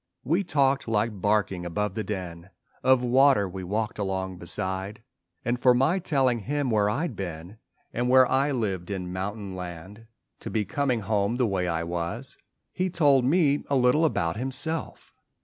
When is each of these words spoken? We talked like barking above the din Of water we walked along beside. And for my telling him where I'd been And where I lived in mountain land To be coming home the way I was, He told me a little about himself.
We 0.23 0.43
talked 0.43 0.87
like 0.87 1.21
barking 1.21 1.63
above 1.63 1.93
the 1.93 2.03
din 2.03 2.49
Of 2.81 3.03
water 3.03 3.47
we 3.47 3.63
walked 3.63 3.99
along 3.99 4.39
beside. 4.39 5.03
And 5.45 5.59
for 5.59 5.75
my 5.75 5.99
telling 5.99 6.39
him 6.39 6.71
where 6.71 6.89
I'd 6.89 7.15
been 7.15 7.59
And 7.93 8.09
where 8.09 8.25
I 8.25 8.49
lived 8.51 8.89
in 8.89 9.13
mountain 9.13 9.55
land 9.55 10.07
To 10.39 10.49
be 10.49 10.65
coming 10.65 11.01
home 11.01 11.37
the 11.37 11.45
way 11.45 11.67
I 11.67 11.83
was, 11.83 12.39
He 12.73 12.89
told 12.89 13.25
me 13.25 13.63
a 13.69 13.75
little 13.75 14.03
about 14.03 14.37
himself. 14.37 15.13